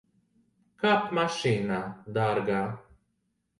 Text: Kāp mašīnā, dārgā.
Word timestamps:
Kāp 0.83 1.05
mašīnā, 1.19 1.79
dārgā. 2.19 2.65